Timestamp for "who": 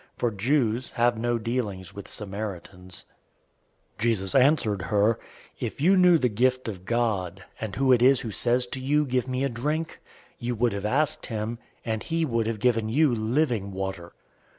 7.75-7.93, 8.21-8.31